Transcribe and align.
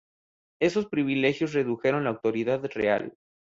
Esos 0.59 0.87
privilegios 0.87 1.53
redujeron 1.53 2.05
la 2.05 2.09
autoridad 2.09 2.63
real. 2.73 3.13